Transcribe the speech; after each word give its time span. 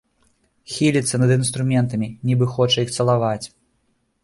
Хіліцца 0.75 1.19
над 1.21 1.33
інструментамі, 1.35 2.09
нібы 2.31 2.45
хоча 2.57 2.79
іх 2.89 2.97
цалаваць. 2.99 3.45